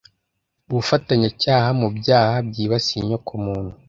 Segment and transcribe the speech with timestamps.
[0.69, 3.73] ubufatanyacyaha mu byaha byibasiye inyoko muntu